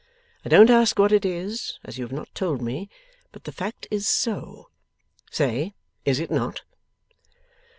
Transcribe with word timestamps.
I 0.43 0.49
don't 0.49 0.71
ask 0.71 0.97
what 0.97 1.11
it 1.11 1.25
is, 1.25 1.77
as 1.83 1.99
you 1.99 2.05
have 2.05 2.11
not 2.11 2.33
told 2.33 2.59
me; 2.59 2.89
but 3.31 3.43
the 3.43 3.51
fact 3.51 3.85
is 3.91 4.07
so. 4.09 4.71
Say, 5.29 5.75
is 6.05 6.19
it 6.19 6.31
not? 6.31 6.63